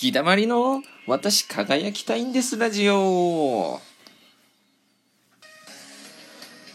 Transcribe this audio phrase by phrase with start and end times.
[0.00, 3.78] ギだまりの私輝きたいんですラジオ。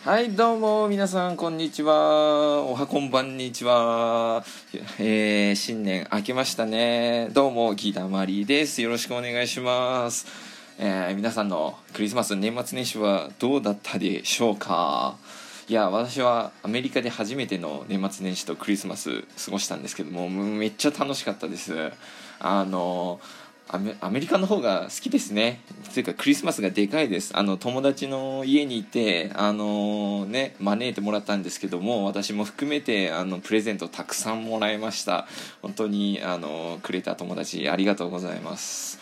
[0.04, 2.62] はいどうも皆さんこんにちは。
[2.62, 4.46] おはこんばんにちは、
[5.00, 7.30] えー、新年明けましたね。
[7.34, 8.84] どうもギだまりです。
[8.84, 10.28] よろしくお願いします。
[10.78, 15.18] えー、皆さんのクリスマス年末年始はどうだったでしょうか。
[15.68, 21.92] いや私はアメリカで初めての年末年始とクリスマス過ごしたんですけどもめっちゃ楽しかったです。
[22.40, 23.20] あの
[23.68, 25.60] アメリカの方が好きですね。
[25.94, 27.32] というかクリスマスがでかいです。
[27.36, 35.26] あの友達の家に行ってあのね招いてもらったんですけども私も含めてあのプレゼントたくさんもらいました。
[35.62, 39.00] 本当にあのくれた友達ありがとうございます。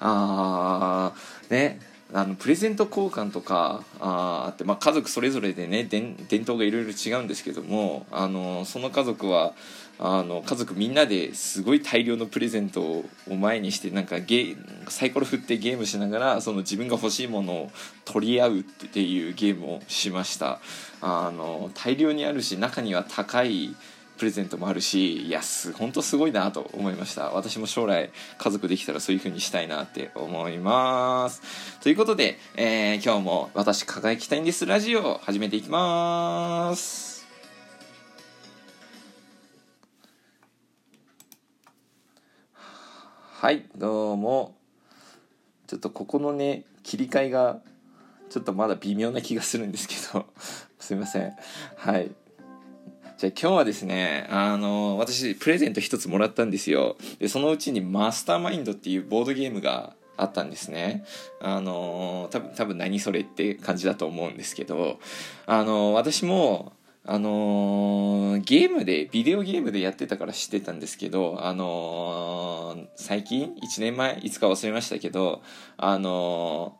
[0.00, 1.80] あーね
[2.12, 9.54] あのプレゼント交換とかあって、まあ、家族それぞれでね伝統がいろいろ違うんですけどもあのその家族は
[9.98, 14.56] あの家族みんなですごい大量のプレゼントを前にしてなんかゲ
[14.88, 17.70] サイコロ振ってゲームしながらその自分が欲しいものを
[18.04, 20.60] 取り合うっていうゲームをしました。
[21.00, 23.74] あの大量にあるし中には高い
[24.16, 27.30] プレゼントもあるしいやす本当すごいなと思いました。
[27.30, 31.42] 私も将来家族できたらそういう風にしたいなって思います。
[31.80, 37.15] ということで、えー、今日も私輝きたいんですラジオ始めていきます。
[43.38, 44.56] はいどうも。
[45.66, 47.58] ちょっとここのね切り替えが
[48.30, 50.24] ちょっとまだ微妙な気がするんですけど。
[50.80, 51.36] すいません。
[51.76, 52.12] はい。
[53.18, 56.96] じゃあ今日はですね、あの、私、プレゼント一つもらったんですよ。
[57.18, 61.04] で、そのうちにマスターマインドっていうボードゲームがあったんですね。
[61.38, 64.98] あの、多分、多分何それって感じだと思うんですけど、
[65.44, 66.72] あの、私も、
[67.08, 74.18] あのー、ゲームで、ビデオゲームでやってたから知ってたんですけど、あのー、最近 ?1 年前？
[74.18, 75.40] いつか忘れましたけど、
[75.76, 76.76] あの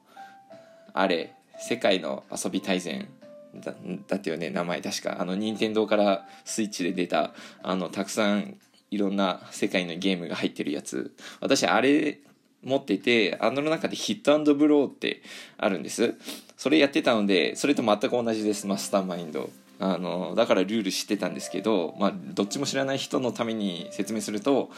[0.49, 3.09] ー、あれ、世界の遊び大全
[3.55, 3.73] だ
[4.09, 4.51] だったよね？
[4.51, 5.17] 名前確か。
[5.21, 7.33] あの任天堂からスイッチで出た
[7.63, 8.59] あのたくさん
[8.91, 11.15] いろんな世界のゲームが入ってるやつ。
[11.41, 12.19] 私あれ
[12.63, 15.23] 持っててあの中でヒットブローって
[15.57, 16.15] あるんです。
[16.57, 18.67] それやってたのでそれと全く同じです。
[18.67, 19.49] マスターマインド。
[19.79, 24.71] あのだからルール知ってたんですけど、まあ、どっちも知らない人のために説明すると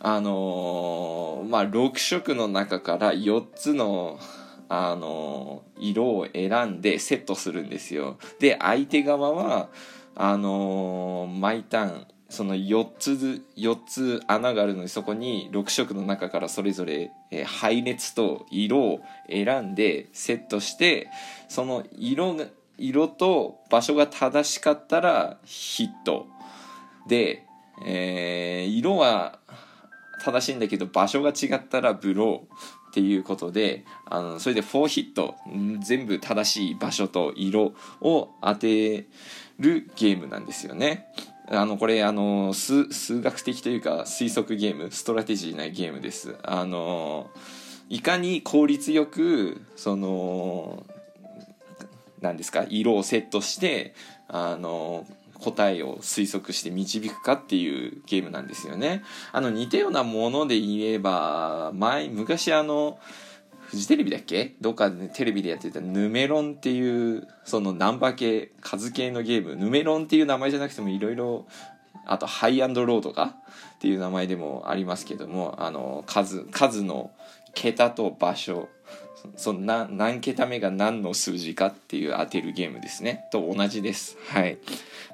[0.00, 4.18] あのまあ6色の中から4つの
[4.68, 8.18] あの色を選んでセットするんですよ。
[8.40, 9.68] で相手側は
[10.14, 21.08] あの毎ターンその4つ4つ穴があるのでそこに6色の中からそれぞれ、えー、配列と色を選んでセットして
[21.48, 22.34] その色
[22.78, 26.26] 色と場所が正しかったらヒット
[27.06, 27.46] で、
[27.84, 29.38] えー、色は
[30.24, 32.54] 正しいんだけど場所が違ったらブロー
[32.90, 35.34] っていうことであのそれで4ヒット
[35.80, 39.06] 全部正しい場所と色を当て
[39.58, 41.06] るゲームなんですよね。
[41.48, 46.36] あのこれあの数数学的というか推測ゲームストラテジーなゲームです。
[46.42, 47.30] あの
[47.90, 50.86] いかに効率よくその
[52.24, 52.66] 何ですか？
[52.68, 53.94] 色をセットして
[54.26, 55.06] あの
[55.38, 59.04] 答えを推測して導くかっていうゲームなんですよね。
[59.30, 62.98] あの似たようなもので言えば前昔あの
[63.60, 64.56] フジテレビだっけ？
[64.60, 69.56] どっかでテレビでやってたヌメロンっていうそのナンバー系数系のゲーム。
[69.56, 71.46] ヌメロンっていう名前じゃなくてもいろいろ
[72.06, 73.36] あとハイアンドローとか？
[73.76, 77.10] っていう名前でもありますけどもあの数数の
[77.54, 78.68] 桁と場所
[79.36, 83.28] その何桁目が何の数字かっていう当てるゲームですね。
[83.32, 84.16] と同じです。
[84.28, 84.58] はい。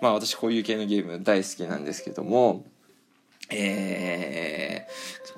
[0.00, 2.64] まあ私こういう系のゲーム大好きなんですけども
[3.52, 4.86] え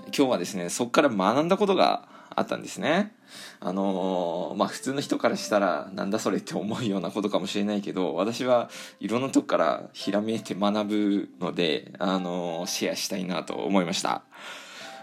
[0.00, 3.12] ー、今日はですねそこから学んだことがあったんですね。
[3.60, 14.22] あのー、まあ普通の人からしたらなんだそれって思うようなことかもしれないけど私はいろんなとこからひらめいて学ぶので、あのー、シェアしたいなと思いました。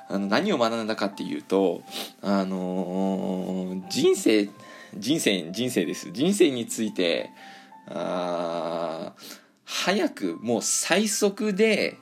[0.09, 1.83] あの何を学んだかっていうと、
[2.21, 4.49] あのー、人生
[4.97, 6.11] 人生人生です。
[6.11, 7.29] 人生について
[7.87, 9.13] あ
[9.65, 11.97] 早くもう最速で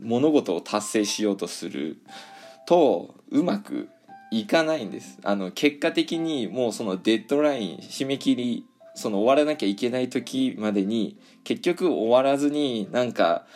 [0.00, 1.98] 物事を達成しようとする
[2.66, 3.88] とうまく
[4.30, 5.18] いかないんです。
[5.22, 8.66] あの結果的にもうそのデッドライン締め切り
[8.96, 13.46] その終わらなきゃいけない時までに結局終わらずになんか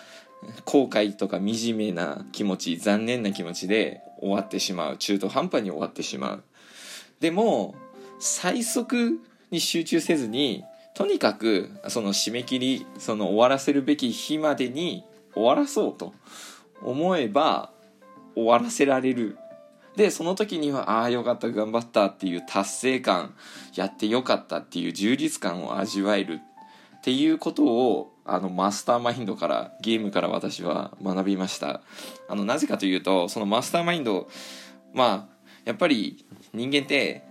[0.64, 6.44] 後悔とか惨めな気持ち残念な気持ちで終わってしまう中途半端に終わってしまう。
[7.20, 7.75] でも
[8.19, 9.19] 最速
[9.50, 10.64] に集中せずに
[10.94, 15.05] とにかくその締め切りその終わらせるべき日までに
[15.35, 16.12] 終わらそうと
[16.82, 17.70] 思えば
[18.35, 19.38] 終わらせられる。
[19.96, 23.35] でその時にはああよかった頑張ったっていう達成感
[23.75, 26.40] やってよかったっていう充実感を味わえる
[26.99, 31.80] っていうことをあのマスターマインドからゲームから私は学びました。
[32.28, 34.28] あのなぜかというとそのマスターマインド
[34.92, 37.25] まあやっぱり人間って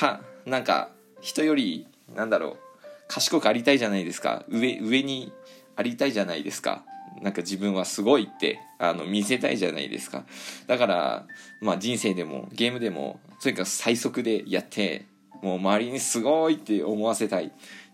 [0.00, 0.88] はなんか
[1.20, 2.56] 人よりなんだろう
[3.06, 4.44] 賢くありたいじゃないですか。
[4.48, 5.30] 上上に
[5.76, 6.84] ありたいじゃないですか。
[7.20, 10.24] なんか自分はすごいってあの見せたいじゃないですか。
[10.66, 11.26] だから
[11.60, 15.04] まあ人生でもゲームでもとにかく最速でやって
[15.42, 17.50] もう周りにすごいって思わせたいっ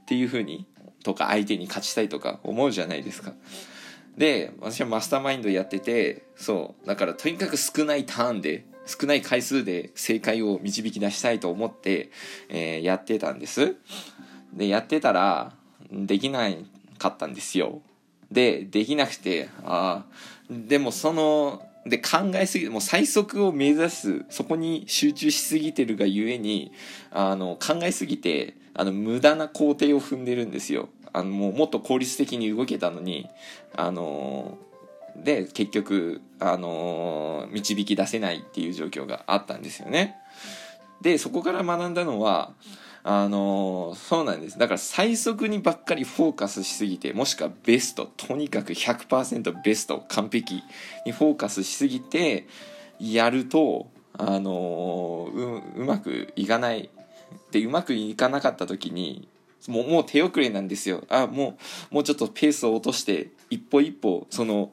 [0.06, 0.66] ていう風に
[1.06, 3.32] とか相手に勝ちたいとか思うじゃないですか。
[4.18, 12.10] で私はマスターマインドやっててそうだからとにかく少ないターンで少ない回数で正解を導き出したいと思って、
[12.48, 13.76] えー、やってたんです。
[14.52, 15.52] でやってたら
[15.92, 16.48] できな
[16.98, 17.82] かったんですよ。
[18.32, 20.12] でできなくてああ
[20.50, 26.72] でもそので考えすぎてもう最速を目指すそこに集中しすぎてるがゆえに
[27.12, 30.88] あの考えすぎてあの無駄な工程を踏んでるんですよ。
[31.16, 33.26] あのもうもっと効率的に動けたのに
[33.74, 34.58] あの
[35.16, 40.16] で結局あの導き出せないっていう状況があったんですよね。
[41.00, 42.52] でそこから学んだのは
[43.02, 44.58] あのそうなんです。
[44.58, 50.62] だから最速にばっかりフォーカスしすぎてもしくはベストとにかく100%ベスト完璧
[51.06, 52.46] にフォーカスしすぎて
[53.00, 53.88] やると
[54.18, 56.90] あのううまくいかない。
[57.52, 59.28] でうまくいかなかった時に
[59.68, 61.58] もうもう手遅れなんですよあも
[61.90, 64.72] うもうちょっとペースを落として一歩一歩その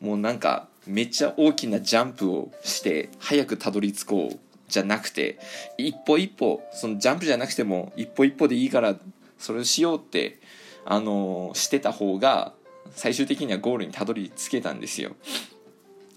[0.00, 4.38] もうなんかめっちゃ大きなジャンプをして早くたどり着こう
[4.68, 5.38] じゃなくて
[5.76, 8.96] 一歩一歩そのジャンプじゃなくても一歩一歩でいいから
[9.38, 10.40] それをしようって
[10.84, 12.54] あのしてた方が
[12.92, 15.12] 最終的にはゴールにたどり着けたんですよ。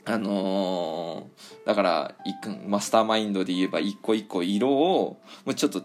[0.05, 2.15] あのー、だから
[2.67, 5.81] マスターマインドで言えば一個一個色をもうちょっと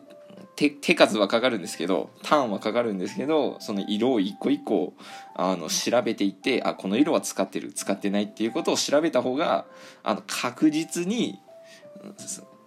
[0.59, 4.93] 手手数はかかるんですけどターンはかかるんですけどその色を一個一個
[5.37, 9.67] あの調べていってあこの色は使ってる使ってないっていうことを調べた方が
[10.03, 11.39] あの確実に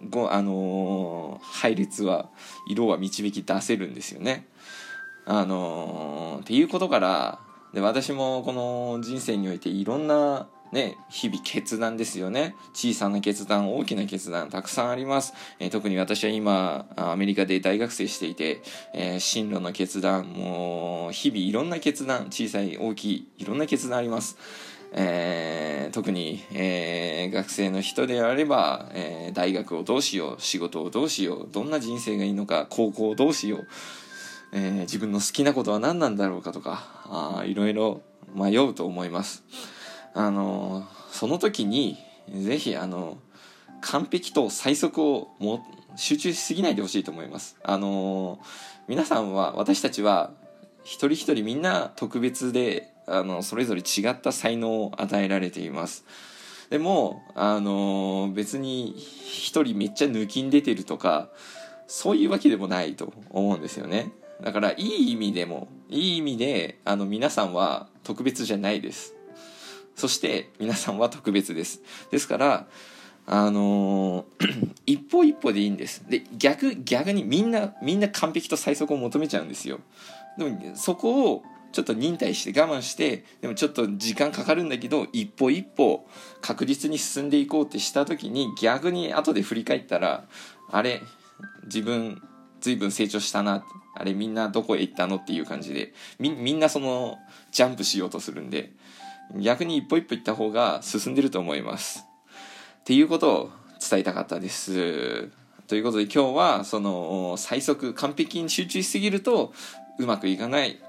[0.08, 2.30] ごあのー、配列は
[2.66, 4.46] 色は導き出せるんですよね。
[5.26, 7.40] あのー、っていうことから
[7.74, 12.54] で私もこの人生においていろんなね、日々決断ですよね。
[12.72, 15.34] 小さな決断、大きな決断、たくさんあります。
[15.58, 18.62] えー、特に私は今、アメリカで大学生していて、
[18.94, 24.38] えー、進路の決断、もう、日々いろんな決断、小さい、大きい、いろんな決断あります。
[24.94, 33.66] えー、特に、えー、学生の人であれば、えー、大学をどうしよう仕事をどうしようどんな人生がいいのか高校をどうしよう、
[34.52, 38.02] えー、自分の好きなことは何なんだろうかとかあいろいろ
[38.34, 39.44] 迷うと思います
[40.14, 41.98] あのその時に
[42.32, 43.18] ぜひあの
[43.80, 45.66] 完璧と最速をも
[45.96, 47.56] 集中しすぎないでほしいと思います。
[47.62, 48.38] あの
[48.88, 50.30] 皆さんは私たちは
[50.84, 56.04] 一人一人みんな特別であのそれぞれ違った才能を与えられています。
[56.70, 61.28] でもあの別に一人めっちゃ抜きん出てるとか
[61.86, 64.12] そういうわけでもないと思うんですよね。
[64.42, 69.14] だからいい意味でもいい意味であの皆さんは特別じゃないです。
[69.94, 71.82] そして皆さんは特別です。
[72.10, 72.66] ですから
[73.26, 76.04] あのー、 一歩一歩でいいんです。
[76.08, 79.80] で逆逆にみんなみんな完璧と最速を求めちゃうんですよ。
[80.38, 86.06] でもそこをちょっと忍耐して我慢してでもちょっと時間かかるんだけど一歩一歩
[86.40, 90.24] 確実に進んでいこうってした時に逆に後で振り返ったら
[90.70, 91.00] あれ
[91.64, 92.22] 自分
[92.60, 97.18] 随分成長したなあれみんなどこへ行ったのっていう感じでみんなその
[97.50, 98.72] ジャンプしようとするんで
[99.36, 102.04] 逆に一歩一歩行った方が進んでると思います。
[102.80, 105.30] っていうことを伝えたかったです。
[105.66, 109.52] ということで今日はその最速完璧に集中しすぎると
[109.98, 110.80] うまくいかない。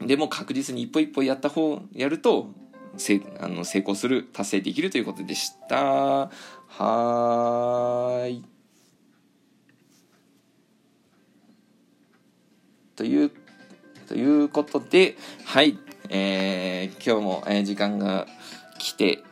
[0.00, 2.48] でも確実に一歩一歩やった方やると
[2.96, 6.30] せあの成功する達成できるということでした。
[6.68, 8.42] はい。
[12.96, 13.30] という
[14.06, 15.78] ということではい。
[16.12, 18.26] えー、今日も、えー、時間が
[18.78, 19.22] 来て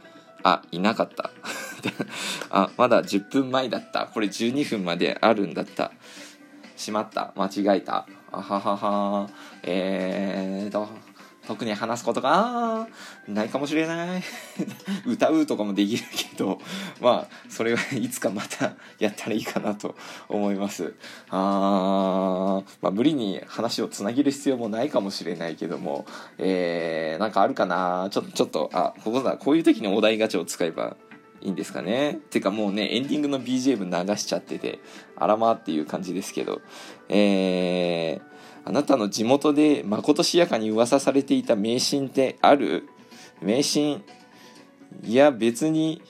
[0.45, 1.31] あいなかった。
[2.51, 4.07] あまだ10分前だった。
[4.07, 5.91] これ12分まであるんだった。
[6.77, 7.33] しまった。
[7.35, 8.07] 間違えた。
[8.31, 9.29] あははは。
[9.65, 11.08] えーと
[11.49, 12.87] 特に話すことが
[13.27, 14.23] ないかもしれない。
[15.09, 16.61] 歌うとかもできるけど
[17.01, 19.95] まあそれはいつかまたやったらいいかなと
[20.29, 20.93] 思います。
[21.31, 26.05] あまあ無理に話をつなげる必要もないかもしれないけども
[26.37, 28.09] えー、なんかあるかな？
[28.11, 29.39] ちょちょっとあここだ。
[29.39, 30.99] こういう時にお題ガチャを使えば
[31.41, 32.19] いいんですかね？
[32.29, 34.81] てかもうねエンディングの BGM 流しちゃってて
[35.17, 36.61] あらまっていう感じですけど。
[37.09, 38.28] えー、
[38.69, 42.87] あなたの地元でまことしやかに噂されていた迷信ってある？
[43.41, 44.05] 迷信
[45.03, 46.03] いや別に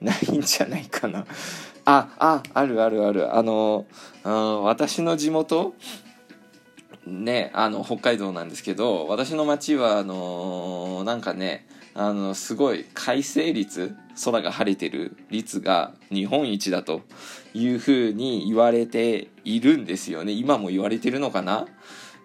[0.00, 1.26] ないんじゃないかな。
[1.84, 3.36] あああるあるある。
[3.36, 3.86] あの、
[4.24, 5.74] うん、私の地元？
[7.06, 17.02] ねあの北海道なんですけど私の町はあのなんかねあのすごい快晴率空が晴れてる率が日本一だと
[17.54, 20.32] いうふうに言われているんですよね。
[20.32, 21.66] 今も言われてるのかな？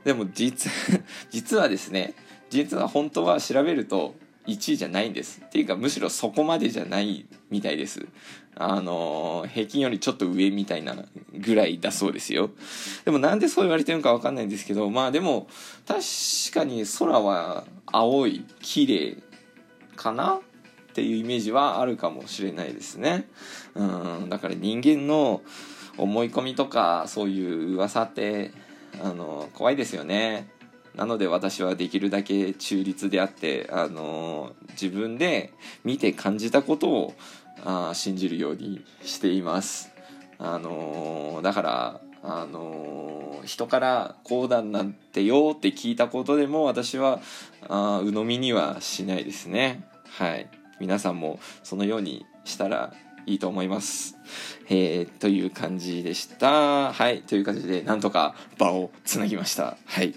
[0.03, 0.71] でも実
[1.31, 2.13] 実はですね
[2.49, 4.15] 実は本当は調べると
[4.47, 5.41] 1位じゃないんです。
[5.45, 8.05] っていうかむしろそこまでじゃないみたいです。
[8.59, 10.95] あの平均よりちょっと上みたいな
[11.33, 12.49] ぐらいだそうですよ。
[13.05, 15.47] でもなんでそう言われてるのか分かんないんですけどまあでも
[15.85, 16.01] 確
[16.53, 19.17] かに空は青い綺麗
[19.95, 20.39] かな？
[20.97, 23.27] っていうイメージはあるかもしれないですね。
[23.75, 25.43] うんだから人間の
[25.95, 28.51] 思い込みとかそういう噂って
[29.03, 30.49] あの怖いですよね。
[30.95, 37.13] なので私はできるだけ中立であって、あの自分で見て感じたことを
[37.63, 39.91] あ信じるようにしています。
[40.39, 47.19] あのだからあの人からこうだなんてよって聞いたことでも私は
[47.69, 49.87] あ鵜呑みにはしないですね。
[50.09, 50.49] はい。
[50.79, 52.93] 皆さんもそのようにしたら
[53.25, 54.15] いいと思います。
[54.69, 56.93] えー、という感じでした。
[56.93, 57.21] はい。
[57.23, 59.77] という感じで、なんとか場をつなぎました。
[59.85, 60.15] はい。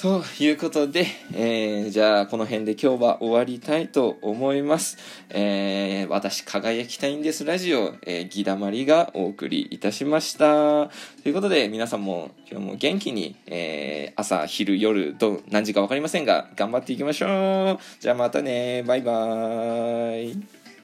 [0.00, 4.96] ということで、えー、じゃあこの辺で今日は終わりたいと思います。
[5.28, 10.86] えー、私輝きたいんですラジオ、えー、ギダマリがお送りいたしました。
[10.86, 10.90] と
[11.26, 17.78] いうことで皆さんも今日も元気に、えー、朝、昼、夜、ど何時か分かりませんが頑張っていきましょう。
[18.00, 18.82] じゃあまたね。
[18.84, 20.59] バイバーイ。